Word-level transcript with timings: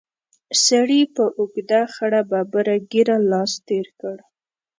سړي 0.65 1.01
په 1.15 1.23
اوږده 1.37 1.81
خړه 1.93 2.21
ببره 2.31 2.75
ږېره 2.91 3.17
لاس 3.31 3.51
تېر 3.67 3.87
کړ. 4.01 4.17